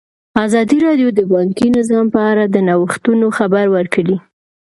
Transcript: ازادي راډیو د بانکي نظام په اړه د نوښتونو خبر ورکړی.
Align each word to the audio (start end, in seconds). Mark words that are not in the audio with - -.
ازادي 0.45 0.77
راډیو 0.85 1.09
د 1.13 1.19
بانکي 1.33 1.67
نظام 1.77 2.05
په 2.15 2.19
اړه 2.31 2.43
د 2.47 2.55
نوښتونو 2.67 3.25
خبر 3.37 3.65
ورکړی. 3.75 4.15